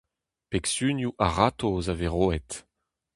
Pegsunioù 0.49 1.09
a-ratozh 1.25 1.91
a 1.93 1.95
vez 1.99 2.11
roet. 2.13 2.51